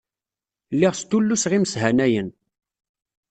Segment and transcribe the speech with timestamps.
[0.75, 2.29] Lliɣ stulluseɣ imeshanayen.